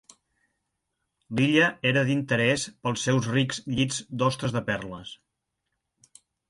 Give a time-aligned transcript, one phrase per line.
[1.39, 5.17] L'illa era d'interès pels seus rics llits d'ostres de perles.